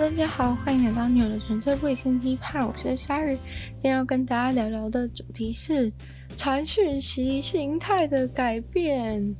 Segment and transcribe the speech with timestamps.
[0.00, 3.36] 大家好，欢迎来到女友的纯粹卫星批判，我是鲨鱼。
[3.72, 5.92] 今天要跟大家聊聊的主题是
[6.36, 9.34] 传讯息形态的改变，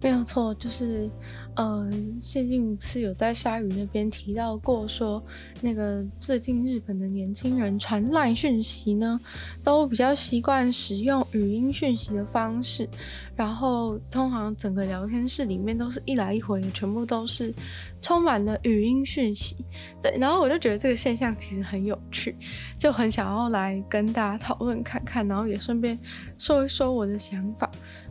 [0.00, 1.08] 没有错，就是。
[1.56, 5.22] 嗯，最近是有在鲨鱼那边提到过说，
[5.60, 9.20] 那个最近日本的年轻人传 LINE 讯息呢，
[9.62, 12.88] 都比较习惯使用语音讯息的方式，
[13.36, 17.52] 然后通常整个聊天室里面都是一来一回，全部都是
[18.00, 19.56] 充满了语音讯息。
[20.00, 22.34] 对，然后我就觉得这个现象其实很有趣，
[22.78, 25.98] 就很想要来跟大家讨论看看，然后也顺便
[26.38, 27.70] 说一说我的想法。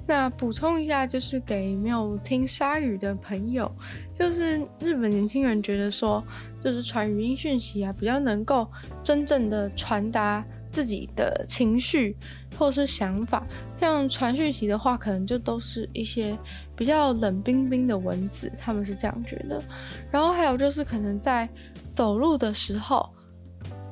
[0.09, 3.71] 那补充一下，就是给没有听鲨语的朋友，
[4.11, 6.23] 就是日本年轻人觉得说，
[6.63, 8.67] 就是传语音讯息啊，比较能够
[9.03, 12.17] 真正的传达自己的情绪
[12.57, 13.45] 或是想法。
[13.79, 16.35] 像传讯息的话，可能就都是一些
[16.75, 19.61] 比较冷冰冰的文字，他们是这样觉得。
[20.09, 21.47] 然后还有就是可能在
[21.93, 23.07] 走路的时候，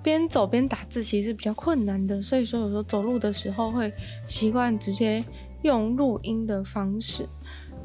[0.01, 3.93] 边走边打字，其实是比较困难的，所以说有时候走路的时候会
[4.25, 5.23] 习惯直接。
[5.61, 7.25] 用录音的方式，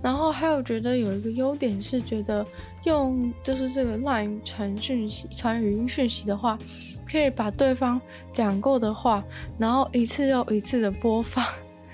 [0.03, 2.47] 然后还有觉得有一个优点是，觉得
[2.85, 6.59] 用就是这个 LINE 传讯息、传语音讯息的话，
[7.07, 8.01] 可以把对方
[8.33, 9.25] 讲过的话，
[9.59, 11.45] 然后一次又一次的播放。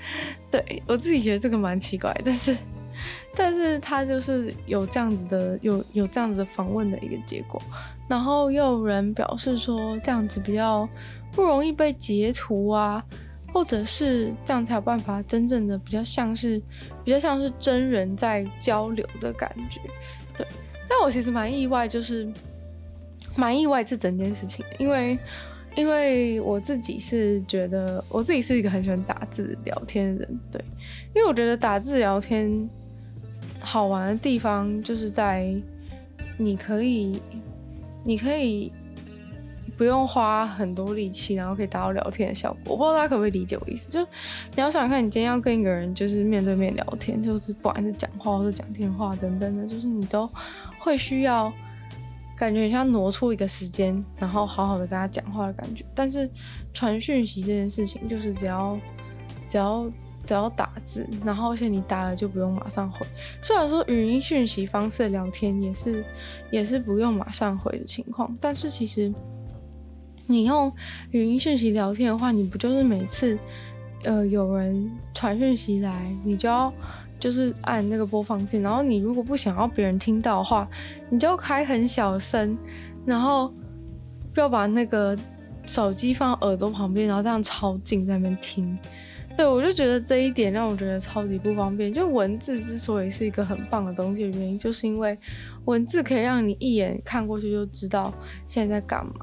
[0.51, 2.57] 对，我自己觉得这个蛮奇怪，但是，
[3.37, 7.61] 但是他就是有这样子的，有有这样子的访问的一个结果，
[8.09, 10.89] 然后又有人表示说这样子比较
[11.33, 13.05] 不容易被截图啊。
[13.53, 16.61] 或者是这样才有办法真正的比较像是
[17.05, 19.81] 比较像是真人在交流的感觉，
[20.37, 20.47] 对。
[20.89, 22.31] 但我其实蛮意外，就是
[23.37, 25.19] 蛮意外这整件事情，因为
[25.77, 30.65] 因为我自己是觉得我自己是一个很喜欢打字聊天的人，对。
[31.15, 32.69] 因为我觉得打字聊天
[33.61, 35.55] 好玩的地方就是在
[36.37, 37.21] 你可以
[38.05, 38.73] 你可以。
[39.79, 42.73] 不用花很多力气，然后可以达到聊天的效果。
[42.73, 44.01] 我不知道大家可不可以理解我意思，就
[44.57, 50.29] 你要想看，你今天要跟一个人就是面对面聊天，就是不管是讲话或者讲电话等等的，就是你都
[50.81, 51.53] 会需要
[52.37, 55.85] 感觉像挪出一个时间，然后好好的跟他讲话的感觉。
[55.95, 56.29] 但是
[56.75, 58.77] 传讯息这件事情，就是只要
[59.47, 59.89] 只要
[60.27, 63.07] 只要打字，然后而且你打了就不用马上回。
[63.41, 66.05] 虽然说语音讯息方式聊天也是
[66.51, 69.15] 也是不用马上回的情况，但是其实。
[70.31, 70.71] 你用
[71.11, 73.37] 语音讯息聊天的话，你不就是每次，
[74.05, 76.71] 呃，有人传讯息来，你就要
[77.19, 80.69] 就是按那个播放键，然后你如果不想要别人听到的话，
[81.09, 82.57] 你就开很小声，
[83.07, 83.51] 然后
[84.35, 85.19] 要把那个
[85.67, 88.79] 手机放耳朵旁边，然后这样超近在那边听。
[89.35, 91.91] 对，我就觉得这一点让我觉得超级不方便。
[91.91, 95.17] 就文字之所以是一个很棒的东西的原因，就是因为
[95.65, 98.13] 文字可以让你一眼看过去就知道
[98.45, 99.15] 现在在干嘛。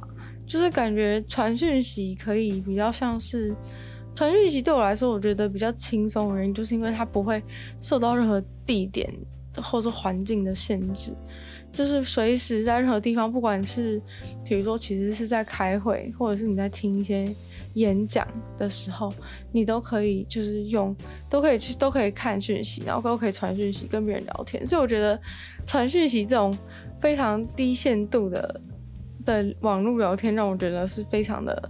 [0.45, 3.55] 就是感觉传讯息可以比较像是
[4.13, 7.43] 传讯息，对我来说，我觉得比较轻松的原因，就是因为它不会
[7.81, 9.11] 受到任何地点
[9.61, 11.13] 或者环境的限制，
[11.71, 14.01] 就是随时在任何地方，不管是
[14.45, 17.27] 比如说其实是在开会，或者是你在听一些
[17.73, 18.25] 演讲
[18.57, 19.11] 的时候，
[19.51, 20.95] 你都可以就是用，
[21.29, 24.65] 都可以去，都可以看讯息，然后都可以传讯息跟别人聊天。
[24.65, 25.19] 所以我觉得
[25.65, 26.57] 传讯息这种
[27.01, 28.61] 非常低限度的。
[29.25, 31.69] 的网络聊天让我觉得是非常的、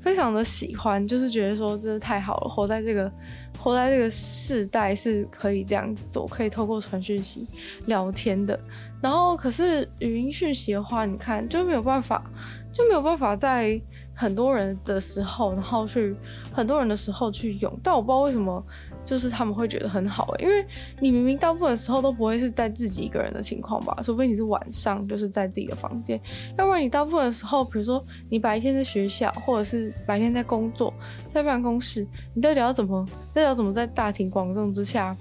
[0.00, 3.10] 非常的喜欢，就是觉得说真的太好了，活在这个、
[3.58, 7.46] 活在这个世代是可以这样子做，可以透过传讯息
[7.86, 8.58] 聊天的。
[9.00, 12.24] 然后可是语音讯息的话，你看就没有办法，
[12.72, 13.80] 就没有办法在
[14.14, 16.14] 很多人的时候，然后去
[16.52, 17.78] 很多人的时候去用。
[17.82, 18.64] 但我不知道为什么。
[19.04, 20.64] 就是他们会觉得很好，因为
[21.00, 26.20] 你明明大部分时候都不会是在自己一个人的情况吧，除非你是晚上就是在自己的房间，
[26.56, 30.94] 要不然你大部分时候，比如说你白天在学校，或者是白天在工作，
[31.34, 33.04] 在办公室，你到底要怎么，
[33.34, 35.16] 到底要怎么在大庭广众之下，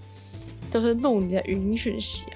[0.70, 2.28] 就是录你的语音讯息？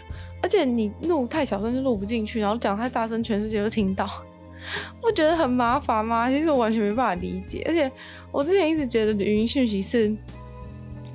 [0.42, 4.10] 而且你录太小声就录不进去，然后讲太大声，全世界都听到，
[5.02, 6.28] 我觉得很麻烦吗？
[6.28, 7.92] 其实我完全没办法理解，而且
[8.32, 10.12] 我之前一直觉得语音讯息是。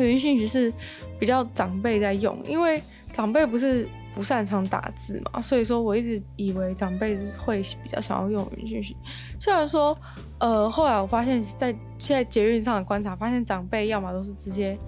[0.01, 0.73] 语音讯息是
[1.19, 2.83] 比较长辈在用，因为
[3.13, 8.97] 长辈不是不擅长打字嘛，所以说我一直以为长辈会比较想要用语音讯息。
[9.39, 9.97] 虽然说，
[10.39, 14.79] 呃，后来我发现，在现在捷运上的观察，发现长辈要么都是直接，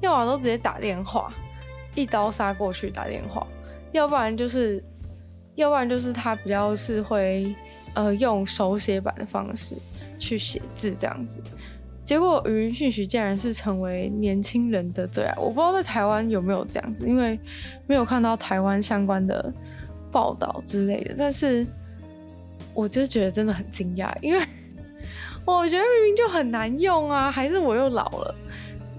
[0.00, 1.32] 要么都直接打电话，
[1.94, 3.46] 一刀杀过去打电话，
[3.92, 4.82] 要不然就是，
[5.56, 7.54] 要不然就是他比较是会，
[7.94, 9.76] 呃，用手写版的方式
[10.18, 11.40] 去写字这样子。
[12.08, 17.38] 结果语音讯息竟然是成为年轻人的最爱，我不知道在台湾有没有这样子，因为
[17.86, 19.52] 没有看到台湾相关的
[20.10, 21.14] 报道之类的。
[21.18, 21.66] 但是，
[22.72, 24.42] 我就觉得真的很惊讶，因为
[25.44, 28.34] 我觉得明明就很难用啊，还是我又老了？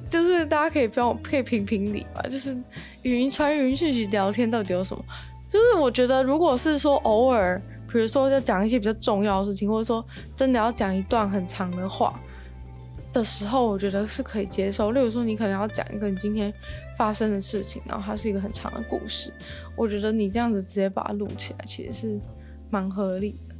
[0.08, 2.56] 就是大家可以帮我可以评评理吧， 就是
[3.02, 5.04] 语音传语音讯息聊天到底有什么？
[5.50, 7.60] 就是我觉得如果是说偶尔，
[7.92, 12.14] 比如说要讲一些比较重要的事情，或者说真的要讲一段很长的话。
[13.12, 14.92] 的时候，我觉得是可以接受。
[14.92, 16.54] 例如说，你可能要讲一个你今天
[16.96, 19.34] 发生的事情，然后它是一个很长的故事，
[19.76, 22.20] 我觉得你这样子直接把它录起来，其实是
[22.70, 23.56] 蛮合理的。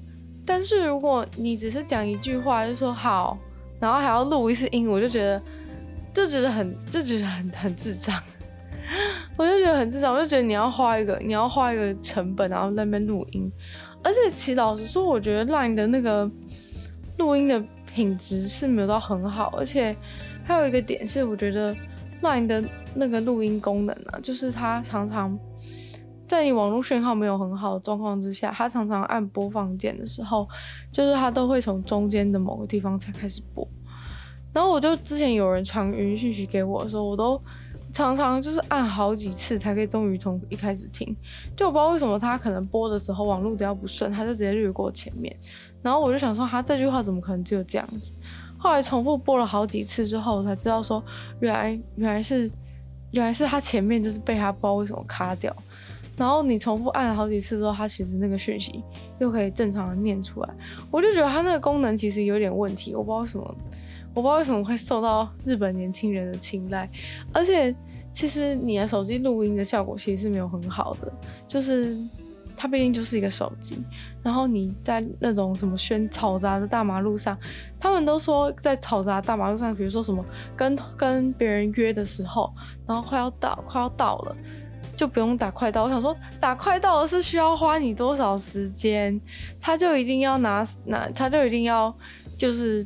[0.46, 3.38] 但是如果你只是讲一句话，就说好，
[3.80, 5.42] 然后还要录一次音，我就觉得，
[6.14, 8.16] 就觉得很，就觉得很很智障。
[9.36, 13.52] 我就觉得很智障，我就觉得你要花一个，你要花一个成本，然后那边录音。
[14.04, 16.30] 而且其实老实说，我觉得 Line 的那个
[17.18, 17.64] 录音的。
[17.94, 19.96] 品质是没有到很好，而且
[20.44, 21.76] 还有一个点是，我觉得
[22.22, 22.64] Line 的
[22.94, 25.38] 那个录音功能啊，就是它常常
[26.26, 30.48] 在你网络讯号没有很好的状况之下，它常常按播放键的时候，
[30.92, 33.68] 就是它都会从中间的某个地方才开始播。
[34.54, 37.42] 然后我就之前有人传语音讯息给我的时候，我都
[37.94, 41.16] 常常就是按好几次才可以终于从一开始听，
[41.56, 45.36] 就我不知道为什么它可能播的时候网络只要不顺，它就直接略过前面。
[45.82, 48.12] 然后我就想说，他这句话怎么可能只有这样子？
[48.58, 51.02] 后来重复播了好几次之后，才知道说，
[51.40, 52.52] 原来原来是
[53.12, 55.56] 原来是他前面就是被他不知道为什么卡掉。
[56.18, 58.84] 然后你重复按了好几次之后，他其实那个讯息
[59.20, 60.50] 又可以正常的念出来。
[60.92, 63.56] 我就觉得他那个功能其实有点问题，我不知道为什么，
[64.14, 66.90] 我不知道为什么会受到日本年轻人的青睐。
[67.32, 67.74] 而且
[68.12, 71.10] 其实你的手机录音的效果其实是没有很好的，
[71.48, 71.96] 就是。
[72.62, 73.82] 它毕竟就是一个手机，
[74.22, 77.38] 然后你在那种什么喧吵杂的大马路上，
[77.80, 80.24] 他们都说在嘈杂大马路上，比如说什么
[80.58, 82.54] 跟跟别人约的时候，
[82.86, 84.36] 然后快要到快要到了，
[84.98, 85.86] 就不用打快到。
[85.86, 89.20] 我想说打快到是需要花你多少时间？
[89.62, 91.94] 他就一定要拿拿，他就一定要
[92.38, 92.86] 就是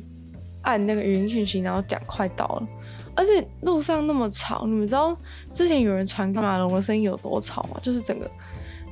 [0.62, 2.68] 按那个语音讯息，然后讲快到了。
[3.16, 5.16] 而且路上那么吵，你们知道
[5.52, 7.78] 之前有人传马龙的声音有多吵吗？
[7.82, 8.30] 就是整个。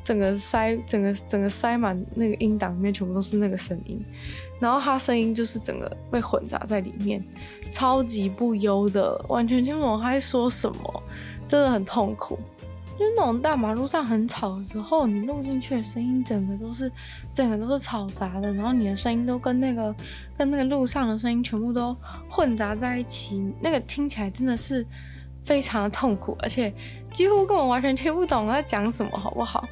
[0.05, 4.05] 整个塞，整个整个塞满那个音档里面全部都是那个声音，
[4.59, 7.25] 然后他声音就是整个被混杂在里面，
[7.71, 11.03] 超级不优的，完全听不懂他在说什么，
[11.47, 12.39] 真的很痛苦。
[12.99, 16.91] 就是那种大马路上很吵的时候，你录进去的声音整个都是，
[17.33, 19.95] 整个都是嘈杂的，然后你的声音都跟那个
[20.37, 21.97] 跟那个路上的声音全部都
[22.29, 24.87] 混杂在一起，那个听起来真的是。
[25.45, 26.73] 非常的痛苦，而且
[27.13, 29.69] 几乎根本完全听不懂他讲什么，好不好？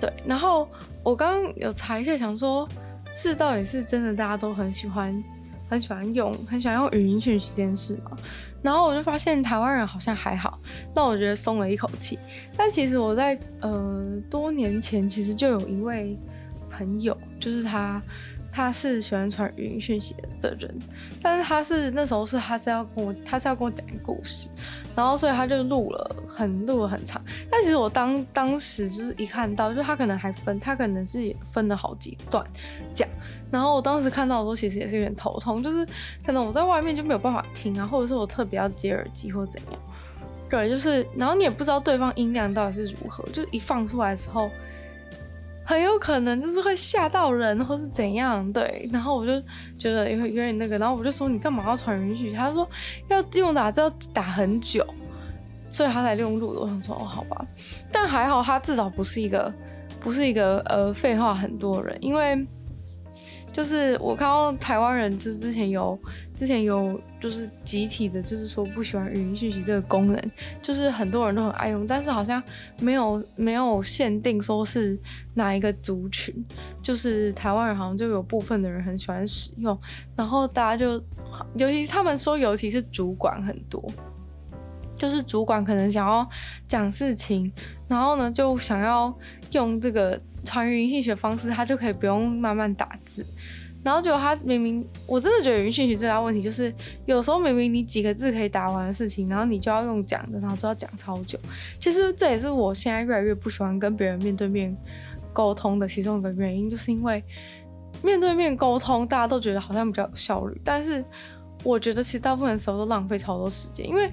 [0.00, 0.68] 对，然后
[1.02, 2.68] 我刚刚有查一下，想说
[3.12, 5.22] 是到底是真的大家都很喜欢，
[5.68, 8.16] 很喜欢用，很喜欢用语音讯息这件事嘛？
[8.62, 10.58] 然后我就发现台湾人好像还好，
[10.94, 12.18] 那我觉得松了一口气。
[12.56, 16.16] 但其实我在呃多年前其实就有一位
[16.72, 18.00] 朋友，就是他。
[18.54, 20.78] 他是喜欢传语音讯息的人，
[21.22, 24.50] 但是他是那时候是他是要跟我，他是要跟我讲一个故事，
[24.94, 27.18] 然后所以他就录了很录了很长。
[27.50, 32.44] 但其实我当当时就是一看到，就他可能还分，他可能是也分了好几段
[32.92, 33.08] 讲。
[33.50, 35.86] 然后我当时看到的时候，其实也是有点头痛，就是
[36.22, 39.80] 可能我在外面就没有办法听啊，或者是我特别要接耳机或怎样。
[40.50, 44.50] 对，就是然后你也不知道对方音量到底是如何，就一放出来的时候。
[45.64, 48.88] 很有可能就是会吓到人，或是怎样，对。
[48.92, 49.40] 然后我就
[49.78, 52.32] 觉得有有点那个，然后我就说，你干嘛要传允许？
[52.32, 52.68] 他说
[53.08, 54.86] 要用打字要打很久，
[55.70, 56.60] 所以他才用录的。
[56.60, 57.46] 我想说哦，好吧，
[57.90, 59.52] 但还好他至少不是一个
[60.00, 62.46] 不是一个呃废话很多人，因为。
[63.52, 65.98] 就是我看到台湾人，就是之前有
[66.34, 70.30] 之前有就是集体的，就是说不喜欢语音讯息这个功能，
[70.62, 72.42] 就是很多人都很爱用，但是好像
[72.80, 74.98] 没有没有限定说是
[75.34, 76.34] 哪一个族群，
[76.82, 79.78] 就是台湾人好像就有部分的人很喜欢使用，
[80.16, 80.92] 然后大家就
[81.56, 83.84] 尤其他们说，尤其是主管很多，
[84.96, 86.26] 就是主管可能想要
[86.66, 87.52] 讲事情，
[87.86, 89.14] 然后呢就想要
[89.50, 90.18] 用这个。
[90.44, 93.24] 传语音讯息的方式，他就可以不用慢慢打字，
[93.84, 96.72] 然后结果他明明，我真的觉得语音讯息最大问题就是，
[97.06, 101.38] 有时候明明你几个字可以打完的事情，然后你就要用讲的，然后就要讲超久。
[101.78, 104.76] 其实这也是我现在越来越不喜欢跟别人面对面
[105.32, 107.22] 沟通的其中一个原因，就是因为
[108.02, 111.04] 面对面沟通大家都觉得好像比较有效率，但是
[111.62, 114.10] 我觉得其实大部分时候都浪费超多时间，因为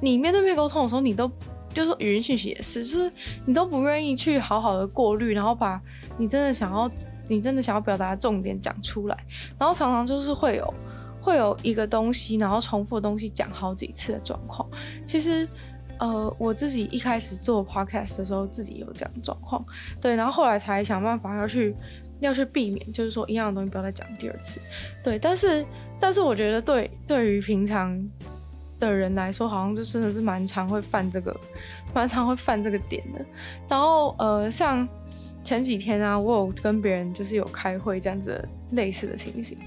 [0.00, 1.30] 你面对面沟通的时候，你都。
[1.74, 3.12] 就是语音讯息也是，就是
[3.44, 5.80] 你都不愿意去好好的过滤，然后把
[6.16, 6.90] 你真的想要、
[7.28, 9.16] 你真的想要表达的重点讲出来，
[9.58, 10.74] 然后常常就是会有
[11.20, 14.68] 会有一个东西，然后重复的东西讲好几次的状况。
[15.06, 15.46] 其实
[15.98, 19.64] 呃，我自己一开始做 podcast 的时候，自己有这样的状况，
[20.00, 21.74] 对，然后后来才想办法要去
[22.20, 24.60] 要去避免，就是说一样的东西不要再讲第二次，
[25.02, 25.64] 对，但是
[26.00, 27.96] 但是我觉得对对于平常
[28.84, 31.34] 的人来说，好像就真的是蛮常会犯这个，
[31.94, 33.24] 蛮常会犯这个点的，
[33.68, 34.86] 然后呃，像
[35.42, 39.58] 前几天啊，我有跟别人就是有开会这样子类似的情形，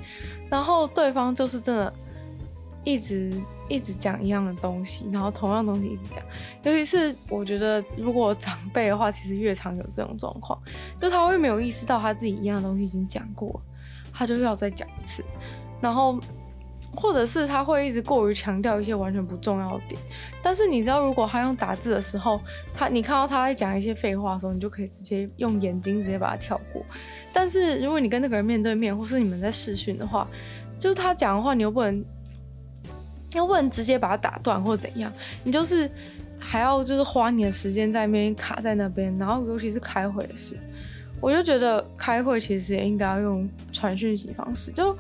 [0.50, 1.94] 然后对方就是真的。
[2.84, 3.34] 一直
[3.68, 6.24] 一直讲一样的东西，然后同样东西一直讲，
[6.64, 10.58] 尤其是我觉得如果长辈的话，其实越常有这种状况，
[10.98, 13.62] 就他会没有意识到他自己一样的东西已经讲过，
[14.14, 15.22] 他就要再讲一次，
[15.82, 16.18] 然后
[16.96, 20.02] 或者是他会一直过于强调一些完全不重要的点，
[20.42, 22.42] 但是你知道，如果他用打字的时候，
[22.74, 26.84] 他你看到他在讲一些废话的时候，你就可以直接用眼睛直接把它跳过，
[27.34, 30.28] 但是如果你跟那个人面对面，或是你们在视讯的话，
[30.80, 32.04] 就是他讲的话，你又不能。
[33.34, 35.12] 又不能直接把它打断或怎样，
[35.44, 35.88] 你就是
[36.40, 40.58] 还要就是花你的时间在那边卡在那边，然后尤其是开会的事，
[41.20, 44.72] 我就觉得开会其实也应该要用传讯息方式。
[44.72, 44.98] 就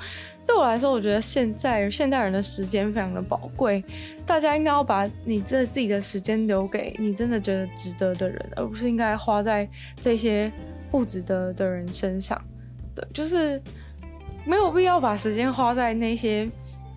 [0.48, 3.84] 对我来说，我觉得现在现代人的时间非常的宝贵，
[4.26, 10.52] 大家应该要把你这自己的时间留给你真的觉得值得的人，而不是应该花在这些
[10.90, 12.42] 不值得的人身上。
[12.96, 13.62] 对，就是
[14.46, 16.50] 没有必要把时间花在那些。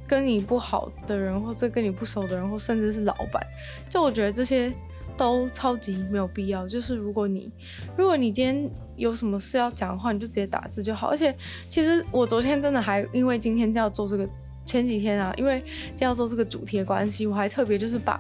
[0.08, 3.40] 跟你不好的人，或者跟你不熟的人，或甚至是老板，
[3.88, 4.72] 就我觉得这些
[5.20, 6.66] 都超级没有必要。
[6.66, 7.52] 就是如果你，
[7.94, 11.08] 如果你今天有什么事要讲的话，你就直接打字就好。
[11.08, 11.36] 而且，
[11.68, 14.26] 其实我昨天真的还因为今天就要做这个，
[14.64, 15.62] 前几天啊，因为
[15.94, 18.18] 就要做这个主题的关系，我还特别就是把，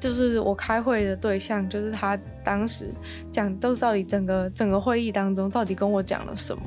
[0.00, 2.88] 就是我开会的对象，就是他当时
[3.30, 6.62] 讲都到底整个整个会议当中到底跟我讲了什么，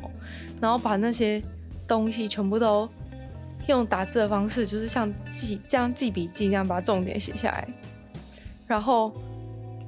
[0.62, 1.44] 然后把那些
[1.86, 2.88] 东西全部都。
[3.68, 7.68] 用打字的方式，就是像记这样记笔记那样把重点写下来，
[8.68, 9.12] 然后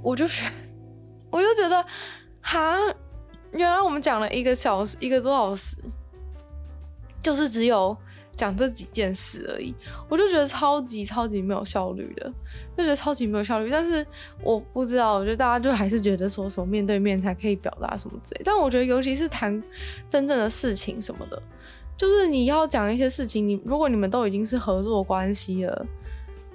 [0.08, 0.50] 我就觉，
[1.30, 1.86] 我就觉得，
[2.40, 2.78] 哈，
[3.52, 5.76] 原来我们讲了一个小时，一个多小时，
[7.20, 7.96] 就是只有
[8.34, 9.76] 讲这几件事而已，
[10.08, 12.32] 我就觉得超级超级没有效率的，
[12.78, 13.70] 就觉得超级没有效率。
[13.70, 14.08] 但是
[14.42, 19.62] 我不知道，我觉得大家就还是觉得说什么面对面才可以表达什么之类，但我觉得尤其是谈
[20.08, 21.44] 真正的事情什么的。
[21.98, 25.86] 就是你要讲一些事情，你如果你们都已经是合作关系了，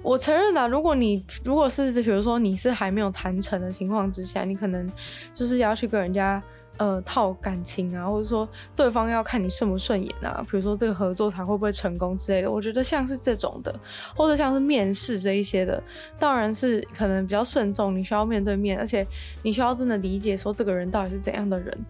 [0.03, 4.87] 我承认啊，如果你如果是比如说你是还没有谈成的情况之下，你可能
[5.33, 6.43] 就是要去跟人家
[6.77, 12.51] 呃套感情啊，或者说对方要看你顺不顺眼啊，比如说这个合作才会不会成功之类的。
[12.51, 13.73] 我觉得像是这种的，
[14.15, 15.81] 或者像是面试这一些的，
[16.19, 19.07] 当然是可能比较慎重，你需要面对面，而且
[19.41, 21.85] 你需要真的理解说这个人到底是怎样的人。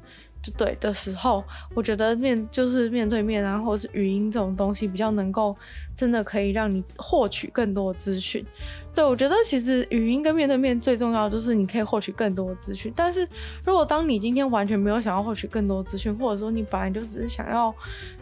[0.52, 5.56] 对的时候，我觉得面就是面对面啊，或是语音这种东西比较能够
[5.96, 8.46] 真的可以让你获取更多的资讯。
[8.94, 12.94] 对，我觉得其实语音跟面对面最重要的就是你可以获取更多的资讯。
[12.96, 13.28] 但是
[13.66, 17.74] 如果当你今天完全没有想要获取更多资讯，或者说你本来就只是想要，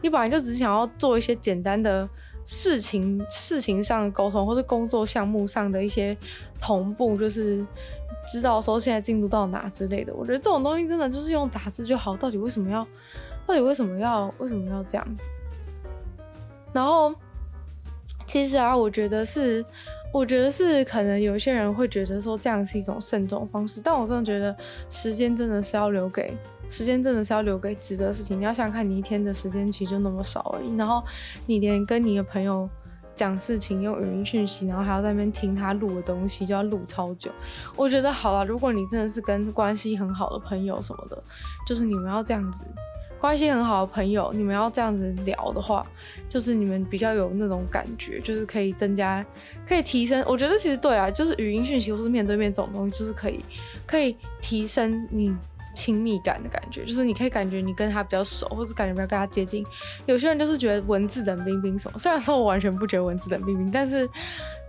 [0.01, 2.07] 你本来就只是想要做一些简单的
[2.45, 6.15] 事情、事情上的沟通，或是工作项目上的一些
[6.59, 7.65] 同步，就是。
[8.27, 12.15] 知道说现在进度到哪之类的，我觉得这种东西真的就是用打字就好。
[12.15, 12.87] 到底为什么要？
[13.45, 14.33] 到底为什么要？
[14.37, 15.29] 为什么要这样子？
[16.71, 17.13] 然后，
[18.25, 19.65] 其实啊，我觉得是，
[20.13, 24.55] 我觉得是可能有一些人会觉得说这样是一种慎重方式，但我真的觉得
[24.89, 26.37] 时间真的是要留给
[26.69, 28.39] 时间，真的是要留给值得的事情。
[28.39, 31.03] 你要想想看，你一天的时间其实就那么少而已，然后
[31.47, 32.69] 你连跟你的朋友。
[33.21, 37.29] 讲事情用语音讯息，然后还要在那边听他录的东西，就要录超久。
[37.75, 41.23] 我觉得好了，如果你真的是跟关系很好的朋友什么的，
[41.67, 42.63] 就是你们要这样子，
[43.19, 45.85] 关系很好的朋友，你们要这样子聊的话，
[46.27, 49.23] 就是你们比较有那种感觉，就是可以增加，
[49.67, 50.25] 可以提升。
[50.27, 53.39] 我觉得其实对啊，就是语音讯息或是面对面这种东西，就是可以，
[53.85, 55.31] 可以提升你。
[55.73, 59.65] 亲密感的感觉，就是你可以感觉你跟他比较熟，或者感觉比较跟他接近。
[60.05, 64.09] 有些人就是觉得文字冷冰冰什么，虽然说我完全不觉得文字冷冰冰，但是，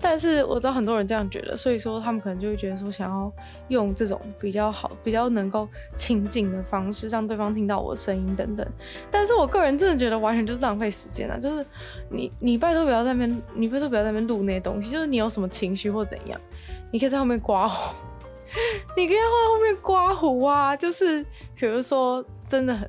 [0.00, 3.32] 但是我知道很多人这样觉得，所以说他们可能就会觉得说想要
[3.68, 8.66] 用这种比较好、比较能够亲近的方式，让对方听到我的声音等等。
[9.10, 11.38] 但是我个人真的觉得完全就是浪费时间啊！
[11.38, 11.64] 就是
[12.08, 16.40] 你你拜托不要在那边，你拜托不要在那边录那些东西，就是你有什么情绪或怎样，
[16.90, 17.94] 你可以在后面刮胡。
[18.96, 22.88] 你可以在后面刮胡啊，就是比如说真的很，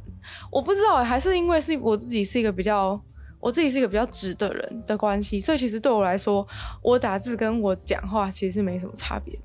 [0.51, 3.00] 我不知道，还是因为是我自己是一个比较，
[3.39, 6.46] 我自己是一个比较直的人的关系，所以其实对我来说，
[6.82, 9.38] 我打字跟我讲话其实是没什么差别。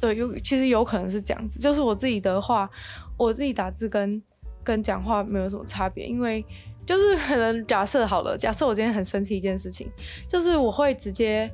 [0.00, 2.68] 对，有其实有可能是这样子，就是我自己的话，
[3.16, 4.22] 我自己打字跟
[4.62, 6.44] 跟讲话没有什么差别，因为
[6.86, 9.90] 就是可能假设好了，假设我今天很生气一件事情，
[10.28, 11.50] 就是我会直接。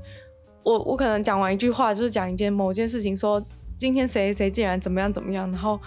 [0.63, 3.43] 我我可能讲完一句话，就是讲一件某件事情，说
[3.81, 5.81] 今天谁谁竟然怎么样怎么样，然后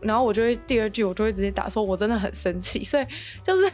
[0.00, 3.04] 然后我就会第二句我就会直接打说我真的很生气，所以
[3.44, 3.70] 就是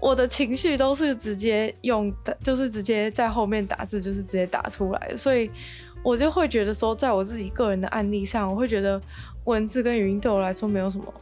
[0.00, 5.50] 我的情绪都是直接用，就是直接在后面打字，就是直接打出来，所以
[6.04, 9.02] 我就会觉得说，在我自己个人的案例上，我会觉得
[9.46, 11.12] 文字跟语音对我来说没有什么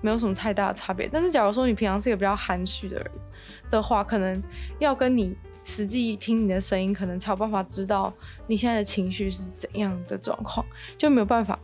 [0.00, 1.06] 没有什么太大的差别。
[1.12, 3.10] 但是假如说你平常是一个比较含蓄的人
[3.70, 4.42] 的话，可能
[4.78, 5.36] 要跟你。
[5.64, 8.12] 实际听你的声音，可能才有办法知道
[8.46, 10.64] 你现在的情绪是怎样的状况，
[10.96, 11.58] 就没有办法，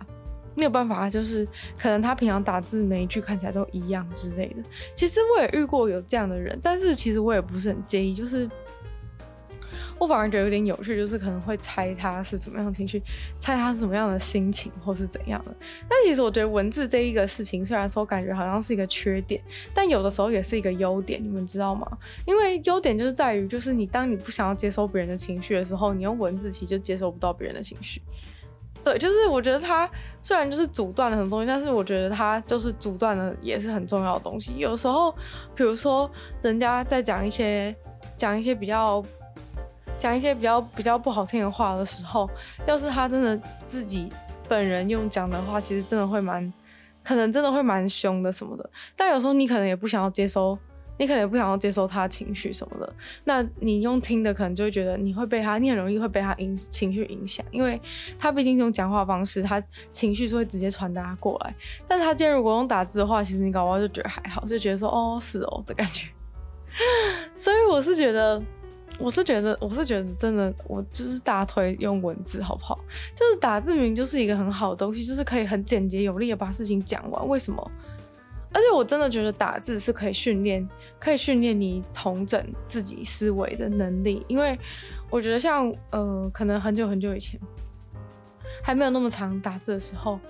[0.56, 1.46] 没有办法，就是
[1.78, 4.62] 可能他平常打字每一句看起来都一样之类的。
[4.96, 8.50] 其实我也遇过有这样的人，但是其实我也不是很介意，就是。
[9.98, 13.02] 我反而觉得有点有趣，就是可能会猜他是怎么样的情绪，
[13.38, 15.54] 猜他是什么样的心情，或是怎样的。
[15.88, 19.42] 但其实我觉得文字这一个事情，虽然说感觉好像是一个缺点，
[19.74, 21.86] 但有的时候也是一个优点，你们知道吗？
[22.24, 28.00] 因为优点就是在于，就是你当你不想要接收别人的情绪的时候，你用文字其实就接收不到别人的情绪。
[28.82, 29.88] 对，就是我觉得它
[30.22, 34.54] 虽然就是阻断了很多东西，但是我觉得它就是阻断了也是很重要的东西。
[34.56, 35.12] 有时候，
[35.54, 36.10] 比如说
[36.42, 37.74] 人家在讲一些
[38.16, 39.04] 讲一些比较。
[40.00, 42.28] 讲一些比较比较不好听的话的时候，
[42.66, 43.38] 要是他真的
[43.68, 44.08] 自己
[44.48, 46.52] 本人用讲的话，其实真的会蛮，
[47.04, 48.70] 可能真的会蛮凶的什么的。
[48.96, 50.58] 但有时候你可能也不想要接收，
[50.96, 52.90] 你可能也不想要接收他情绪什么的。
[53.24, 57.78] 那你用听的，可能就会觉得你会被他，你很容易会被他影情绪影响，因为
[58.18, 61.54] 他毕竟用讲话方式，他情绪是会直接传达过来。
[61.86, 66.08] 但他今天如果用打字的话，其实你搞不好就觉得还好，就觉得说哦是哦的感觉。
[67.36, 68.42] 所以我是觉得。
[69.00, 72.78] 我是觉得，我是觉得真的，我就是大推用文字，好不好？
[73.16, 77.26] 就是打字明就是一个很好的东西，就是可以很简洁有力的把事情讲完。
[77.26, 77.70] 为什么？
[78.52, 84.24] 而且我真的觉得打字是可以训练，可以训练你统整自己思维的能力。
[84.28, 84.58] 因为
[85.08, 87.40] 我觉得像呃，可能很久很久以前
[88.62, 90.20] 还没有那么长打字的时候。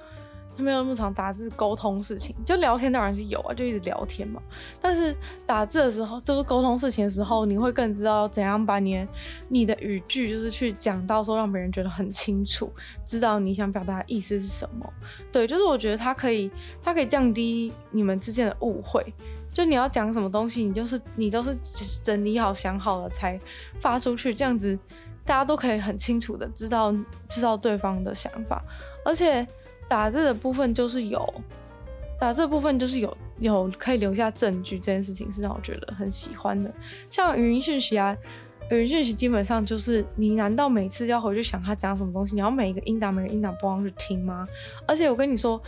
[0.61, 4.40] 没有那么常打字沟通事情，就聊天当然是有啊，就一直聊天嘛。
[4.81, 9.07] 但是打字的时候，就是沟通事情的时候，你会更知道怎样把你
[9.49, 12.73] 你的语句，就是去讲到说让别人觉得很清楚，
[13.05, 14.92] 知道你想表达的意思是什么。
[15.33, 16.51] 对，就是我觉得它可以，
[16.83, 19.05] 它可以降低你们之间的误会。
[19.53, 21.57] 就你要讲什么东西，你就是你都是
[22.03, 23.38] 整理好想好了才
[23.81, 24.79] 发出去，这样子
[25.25, 26.94] 大家都可以很清楚的知道
[27.29, 28.62] 知道对方的想法，
[29.05, 29.46] 而且。
[29.90, 31.35] 打字的部分就是有，
[32.20, 36.72] 打字的部分就是有有可以留下证据，这件事情是让我觉得很喜欢的。
[37.09, 38.16] 像语音讯息啊，
[38.70, 44.46] 语音讯息基本上就是你难道每次要回去想他讲什么东西，你要每一个音档每个音档播放去听吗？
[44.87, 45.61] 而且我跟你说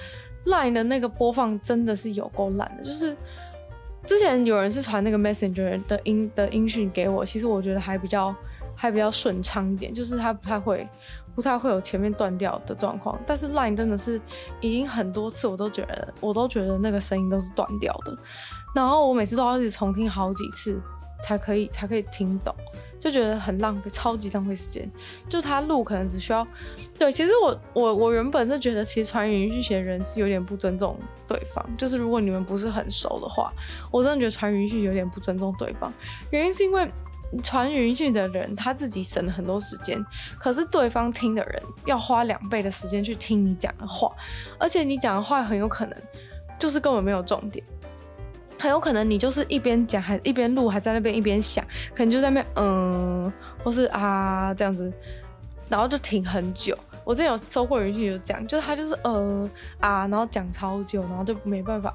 [0.47, 3.17] ，Line 的那个播放真的是有够烂的，就是
[4.05, 8.33] 之前有人是传那个 Messenger 的音的音讯给我，其实我觉得还比较
[8.77, 10.87] 还比较顺畅一点，就是它不太会。
[11.35, 14.21] 不太会有前面断掉的状况，但是 Line 真的是
[14.61, 18.17] 已经很多次，我都觉得我都觉得那个声音都是断掉的，
[18.75, 20.81] 然后我每次都要一直重听好几次
[21.23, 22.55] 才可以才可以听懂，
[23.01, 24.91] 就觉得很浪费，超级浪费时间。
[25.29, 26.47] 就他录可能只需要，
[26.99, 33.53] 对，其实我我我原本是觉得，其实传语音讯息的人是有点不尊重对方，就是如果你们不是很熟的话，
[33.91, 35.91] 我真的觉得传语音讯有点不尊重对方，
[36.31, 36.91] 原因是因为。
[37.41, 40.05] 传语音讯的人，他自己省了很多时间，
[40.39, 44.11] 可是对方听的人要花两倍的时间去听你讲的话，
[44.59, 45.97] 而且你讲的话很有可能
[46.59, 47.65] 就是根本没有重点，
[48.59, 51.65] 很有可能你就是一边讲还一边录，还在那边一边想，
[51.95, 54.93] 可能就在那边嗯，或是啊这样子，
[55.69, 56.77] 然后就停很久。
[57.05, 61.95] 我之前有收过语音讯就这样，就是他就是呃啊，然后讲超久，然后就没办法。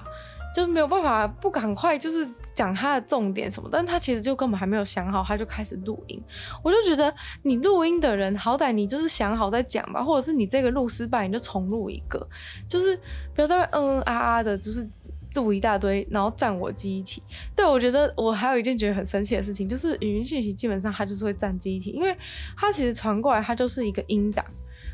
[0.55, 6.19] 就是没有办法不赶快就是讲他的重点什么，但他其实就根本还没有想好，他就开始录音。
[6.63, 12.27] 我就觉得你录音的人，好歹你就是想好再讲吧，或者是你这个录失败，你就重录一个，
[12.67, 12.99] 就是
[13.35, 14.87] 不要在那嗯嗯啊啊的，就是
[15.35, 17.21] 录一大堆，然后占我记忆体。
[17.55, 22.17] 对，我觉得我还有一件觉得很生气的事情，就是语音信息基本上它就是会占记忆体，因为
[22.57, 24.43] 它其实传过来它就是一个音档。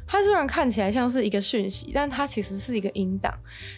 [0.06, 3.34] 它虽然看起来像是一个讯息，但它其实是一个音档。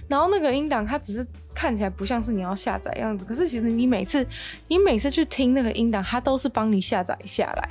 [0.07, 4.25] 然后那个音档，它只是看起来不像是你要下载样子，可是其实你每次
[4.67, 7.69] 你每次去听那个音档，它都是帮你下载下来。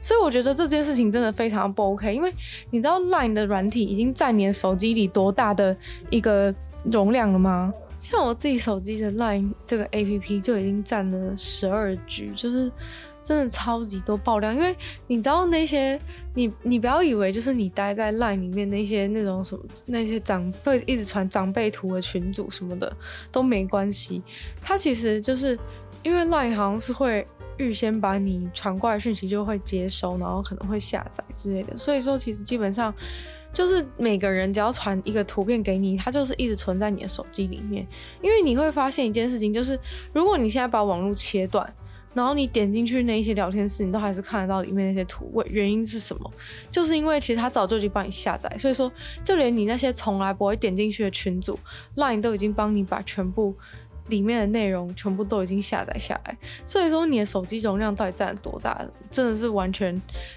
[0.00, 2.32] 所以我觉得这件事情真的非常不 OK，因为
[2.70, 5.76] 你知道 Line 的软体已经占你的手机里多大的
[6.08, 7.74] 一个容量了吗？
[8.00, 12.70] 像我自己手机的 Line 这个 APP 就已经占了十二 G，就是。
[13.28, 14.74] 真的超级多爆料，因为
[15.06, 16.00] 你知道那些
[16.32, 22.90] 你你不要以为就是你待在 LINE 里面那些那种什么那些长辈一直传长辈图的群组什么的
[23.30, 24.22] 都没关系，
[24.62, 25.58] 它其实就是
[26.02, 27.26] 因为 LINE 好像是会
[27.58, 31.76] 预先把你传过来讯息就会接收，然后可能会下载之类的。
[31.76, 32.94] 所以说，其实基本上
[33.52, 37.86] 就是每个人只要传一个图片给你，它就是一直存在你的手机里面。
[38.22, 39.78] 因为你会发现一件事情，就是
[40.14, 41.70] 如果你现在把网络切断。
[42.14, 45.30] 然后你点进去那一些聊天室，你都还是看得到里面那些图。
[45.34, 46.30] 为原因是什么？
[46.70, 48.90] 就是因为其实他早就已经帮你下载，所以说
[49.24, 51.58] 就连你那些从来不会点进去的群组
[51.96, 53.54] ，LINE 都已经帮你把全部。
[54.08, 58.84] 里面的内容全部都已经下载下来，所以说你的手机容量到底占多大？
[59.10, 59.94] 真的是完全，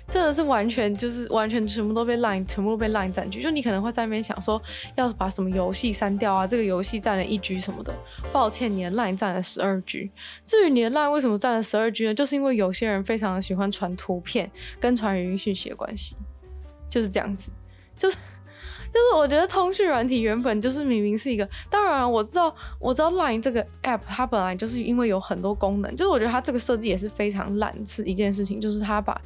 [0.07, 3.41] 真的是完全就是完全全部都被 Line 全部都被 Line 占据。
[3.41, 4.61] 就你可能会在那边想说，
[4.95, 6.47] 要把什么游戏删掉啊？
[6.47, 7.93] 这个游戏占了一 G 什么的。
[8.31, 10.11] 抱歉，你的 Line 占了十二 G。
[10.45, 12.13] 至于你的 Line 为什么占了十二 G 呢？
[12.13, 16.15] 就是因为有些人非常的喜欢传图片跟传语音讯息的关系，
[16.89, 17.51] 就是这样子，
[17.97, 18.17] 就是。
[18.93, 29.19] 就是我觉得通讯软体原本就是明明是一个，当然我知道我知道 Line 这个 app 它本来就是因为有很多功能，就是我觉得它这个设计也是非常烂，是一件事情，就是它把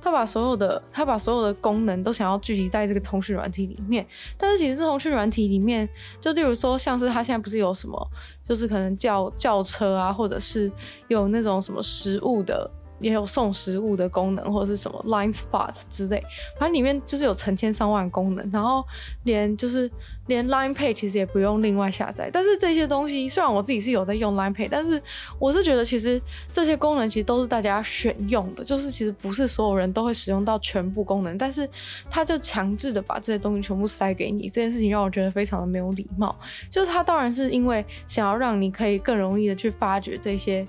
[0.00, 4.06] 它把所有的它把所有的功能都想要聚集在这个通讯软体里面，
[4.38, 5.86] 但是其实通讯软体里面，
[6.20, 8.10] 就例如说像是它现在不是有什么，
[8.42, 10.72] 就是可能叫叫车啊，或者是
[11.08, 12.70] 有那种什么食物的。
[13.00, 16.22] 也有送食物的功能，或者是什么 Line Spot 之类，
[16.58, 18.84] 反正里面就是有成千上万功能，然后
[19.24, 19.90] 连就是
[20.26, 22.30] 连 Line Pay 其实也不用另外下载。
[22.32, 25.00] 但是这些东西虽然我自己是有在用 Line Pay，但是
[25.38, 26.20] 我是觉得其实
[26.52, 31.68] 这些功能其实都是大家选用的，就是其实不是所有人都会使用到全部功能，但是
[32.10, 36.38] 他就强制的把这些东西全部塞给你，这件事情让我觉得非常的没有礼貌。
[36.68, 40.66] 就是他当然是因为想要让你可以更容易的去发掘这些。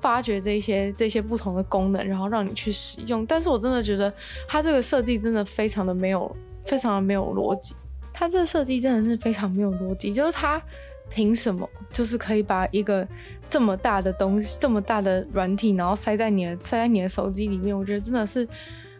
[0.00, 3.24] 发掘这些这些不同的功能，然后让你去使用。
[3.26, 4.12] 但是我真的觉得
[4.46, 6.34] 它这个设计真的非常的没有，
[6.64, 7.74] 非常的没有逻辑。
[8.12, 10.60] 它这个设计真的是非常没有逻辑，就是它
[11.08, 13.06] 凭什么就是可以把一个
[13.48, 17.76] 这么大的东西，这么大的软体，然后塞在你的塞在你的手机里面？
[17.76, 18.46] 我觉得真的是。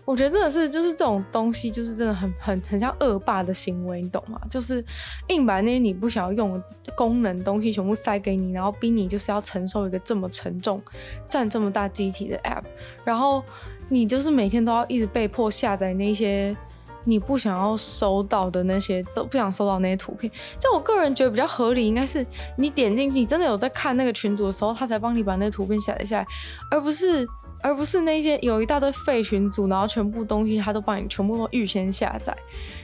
[0.08, 4.40] 我觉得真的是，就是这种东西，就是真的很很很像恶霸的行为，你懂吗？
[4.48, 4.82] 就是
[5.26, 6.64] 硬把那些你不想要用的
[6.96, 10.80] 功能东西全部塞给你，然后逼你就是要承受一个这么沉重、
[11.28, 12.62] 占这么大机体的 app，
[13.04, 13.44] 然后
[13.90, 16.56] 你就是每天都要一直被迫下载那些
[17.04, 20.32] 你不想要收到的那些，都不想收到那些图片。
[20.58, 26.26] 就我个人觉得比较合理，应该是你点进去，你真的有在看那个群组的时候，他才帮你把那个图片下载下来，
[26.70, 27.28] 而不是。
[27.60, 32.36] 而不是那些有一大堆废群组，然后全部东西他都帮你全部都预先下载，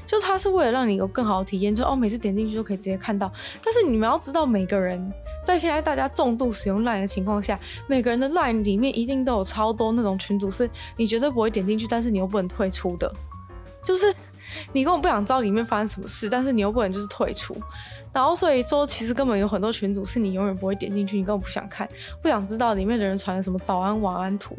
[0.07, 3.33] 就他是为了让你有更好的体验，就哦每次点进去都可以直接看到。
[3.63, 5.13] 但是你们要知道，每个人
[5.45, 13.13] 在现在大家重度使用 LINE 的情况下，每个人的 LINE 里面一定都有超多那种群组，是你绝对不会点进去，但是你又不能退出的，
[13.85, 14.13] 就是
[14.73, 17.57] 你根本不想知道里面发生什么事，但是你又不能就是退出。
[18.15, 21.87] 然后所以说，其实根本有很多群组是你永远不会点进去，你根本不想看，
[22.23, 24.57] 不想知道里面的人传的什么早安晚安图。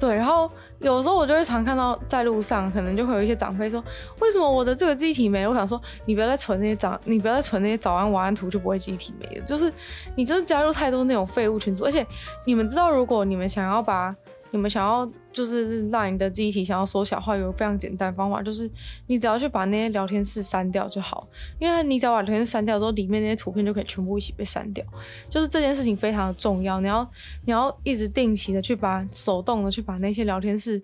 [0.00, 0.50] 对，然后
[0.80, 3.82] 有时候我就会常看到在路上，可能就会有一些长辈说，
[4.20, 5.50] 为什么我的这个机体没了？
[5.50, 9.44] 我想说，你不要再存那些长，你不要再存那些早安晚安图，就不会机体没了。
[9.44, 9.72] 就是
[10.16, 12.04] 你就是加入太多那种废物群组，而且
[12.44, 14.14] 你们知道，如果你们想要把
[14.54, 18.70] 你们想要就是让你的记忆体想要缩小的话，有个非常简单方法，就是
[19.08, 21.26] 你只要去把那些聊天室删掉就好。
[21.58, 24.84] 因为你只要把聊天室删掉之后，里面那些图片就可以全部一起被删掉。
[25.28, 27.10] 就是这件事情非常的重要，你要
[27.44, 30.80] 你要一直定期的去把手动的去把那些聊天室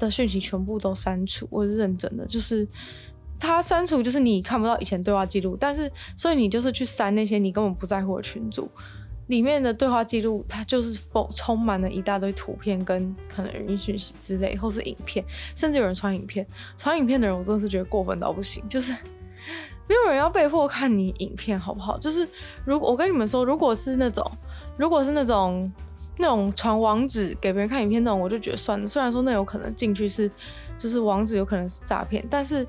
[0.00, 1.46] 的讯息全部都删除。
[1.48, 2.66] 我是认真的，就是
[3.38, 8.68] 它删除就是你看不到以前对话记录，但是所以你就是去删那些你根本不在乎的群组。
[9.28, 16.46] 里面的对话记录，它就是充充满了一大堆图片跟可能语音讯息之类，或是影片，甚至有人传影片。
[16.76, 18.62] 传影片的人，我真的是觉得过分到不行。
[18.68, 18.92] 就是
[19.88, 21.96] 没有人要被迫看你影片，好不好？
[21.98, 22.28] 就是
[22.64, 24.28] 如果我跟你们说，如果是那种，
[24.76, 25.72] 如果是那种
[26.18, 28.86] 那种传网址给别人看影片那种，我就觉得算了。
[28.86, 30.30] 虽然说那有可能进去是，
[30.76, 32.66] 就是网址有可能是诈骗，但是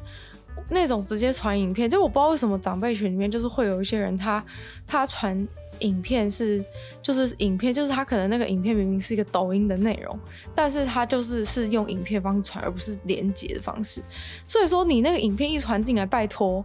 [0.70, 4.42] 那种直接传影片，就我不知道为什么长辈群里面就是会有一些人，他
[4.86, 5.46] 他传。
[5.84, 6.64] 影片是，
[7.02, 10.18] 就是影片，就是他可能那个影片明明是一个抖音的内容，
[10.56, 14.02] 但是他就是是用影片方式传，而不是连接的方式。
[14.48, 16.64] 所以说你那个影片一传进来，拜托，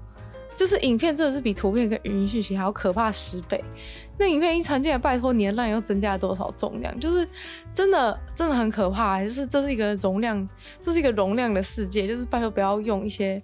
[0.57, 3.63] 就是影片真的是比图片跟语音讯息还要可怕十倍。
[4.17, 6.99] 那影片一传进来，拜托你的 LINE 又增加了多少重量？
[6.99, 7.29] 就是
[7.75, 10.49] 真的真的很可怕，就是这是一个容量，
[10.83, 13.43] 这是一个容量的世界，就是拜托不要用一些，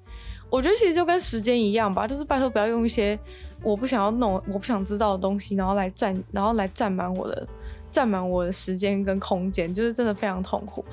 [0.51, 3.19] 我觉得其实就跟时间一样吧，就是拜托不要用一些。
[3.65, 7.47] 我不想要弄，我不想知道的东西，然后来占，然后来占满我的，
[7.91, 10.85] 占满我的时间跟空间，就是真的非常痛苦。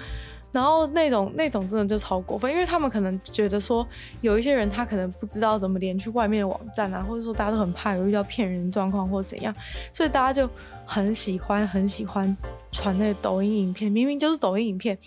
[0.51, 3.87] 然后那种那种真的就超过分，因为他们可能觉得说
[4.19, 9.55] 有一些人他可能不知道怎么连去外面的网站啊，或者说大家都很怕有遇到骗人状况或怎样，
[9.93, 10.49] 所以大家就
[10.85, 12.35] 很喜欢很喜欢
[12.69, 14.97] 传那个抖音影片，明明就是抖音影片，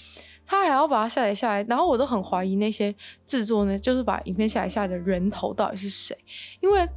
[0.47, 2.95] 他还要把它下载下来，然后我都很怀疑那些
[3.27, 6.17] 制作呢，就是把影片下载下来的人头到底是谁，
[6.61, 6.89] 因为。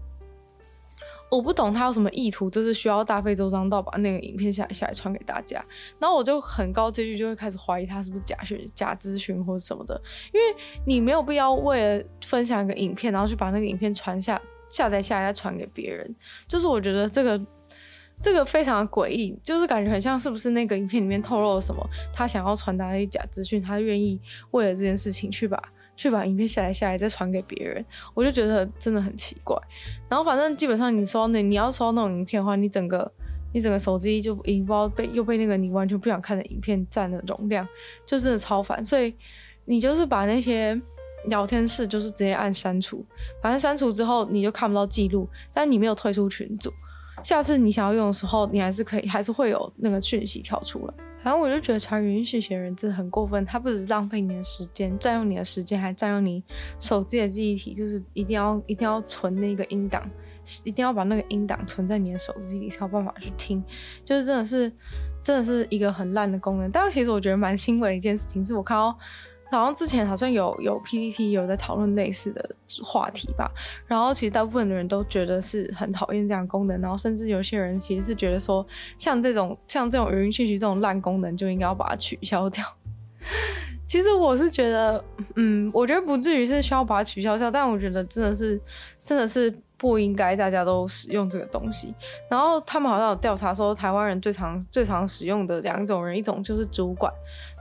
[1.29, 5.63] 我不懂他有什么意图，就是需要大费周章到把那个影片下下来传给大家，
[5.99, 10.01] 然后我就很高几率就会开始怀疑他是不是假讯、假资讯或者什么的，
[10.33, 10.45] 因为
[10.85, 16.15] 你没有必要为了分享一个影片，然后去把那个影片传下下载下来再传给别人，
[16.47, 17.39] 就是我觉得这个
[18.21, 24.19] 这个非常的诡异，就是感觉很像是不是那个影片里面透露了什么，他想要传达的一假资讯，他愿意
[24.51, 25.61] 为了这件事情去把。
[25.97, 27.83] 去把影片下来下来再传给别人，
[28.13, 29.57] 我就觉得真的很奇怪。
[30.07, 33.11] 然后反正基本上你收那，你要收那种影片的话，你整个
[33.51, 37.67] 你整个手机就已经不知道被又被那个你完全不想看的影片占了容量，
[38.05, 38.85] 就真的超烦。
[38.85, 39.13] 所以
[39.65, 40.79] 你就是把那些
[41.25, 43.03] 聊天室就是直接按删除，
[43.41, 46.71] 反正删除之后你就看不到记录，但你没有退出群组，
[47.23, 50.93] 下次你想要用的时候，你还是可以，还是会有那个讯息跳出来。
[51.27, 56.41] 反正我就觉得传允许写人字很过分，他不只是浪费你的时间，占用你的时间，还占用你
[56.79, 60.09] 手机的记忆体，就是一定要一定要存那个音档，
[60.63, 63.61] 一定要把那个音档存在你的手机里才有办法去听，
[64.05, 64.71] 就是真的是
[65.21, 66.71] 真的是一个很烂的功能。
[66.71, 68.97] 但其实我觉得蛮欣慰的一件事情，是我看到。
[69.49, 72.49] 好像之前好像有有 PPT 有在讨论类似的
[72.83, 73.49] 话题吧，
[73.85, 78.65] 然后其实大部分的人都觉得是很讨厌这样功能，然后甚至有些人其实是觉得说，
[78.97, 82.65] 像这种像这种语音信息这种烂功能就应该要把它取消掉。
[83.87, 85.03] 其实我是觉得，
[85.35, 88.61] 嗯，我觉得不至于是需要把它取消掉，但我觉得真的是
[89.03, 89.53] 真的是。
[89.77, 91.93] 不应该大家都使用这个东西。
[92.29, 97.11] 然后他们好像有调查说，台湾人最常最常使用的两种人，一种就是主管，